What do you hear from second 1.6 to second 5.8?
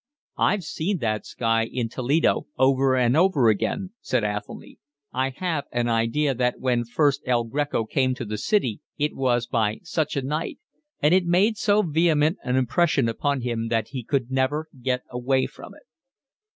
in Toledo over and over again," said Athelny. "I have